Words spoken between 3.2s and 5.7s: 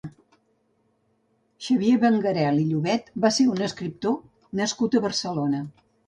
va ser un escriptor nascut a Barcelona.